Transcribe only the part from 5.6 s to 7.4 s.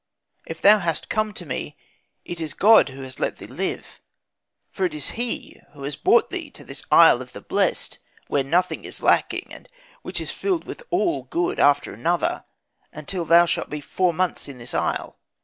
who has brought thee to this isle of the